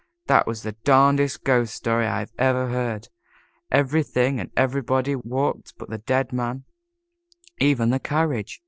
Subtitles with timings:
[0.25, 3.09] "That is the darnedest ghost story I ever heard.
[3.69, 6.63] Everything and everybody walked but the dead man
[7.59, 8.59] even the carriage."